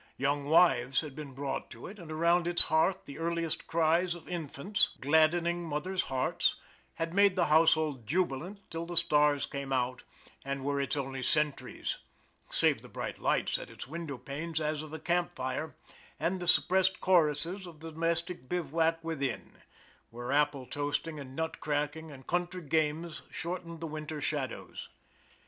[0.17, 4.27] Young wives had been brought to it, and around its hearth the earliest cries of
[4.27, 6.55] infants, gladdening mothers' hearts,
[6.95, 10.01] had made the household jubilant till the stars came out,
[10.43, 11.99] and were its only sentries,
[12.49, 15.75] save the bright lights at its window panes as of a camp fire,
[16.19, 19.57] and the suppressed chorusses of the domestic bivouac within,
[20.09, 24.89] where apple toasting and nut cracking and country games shortened the winter shadows.